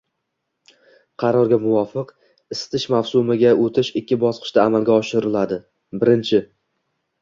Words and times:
Qarorga 1.23 1.59
muvofiq, 1.65 2.09
isitish 2.57 2.87
mavsumiga 2.95 3.55
o'tish 3.69 3.95
ikki 4.05 4.21
bosqichda 4.27 4.67
amalga 4.67 5.01
oshiriladi: 5.01 5.65
birinchi 6.03 6.47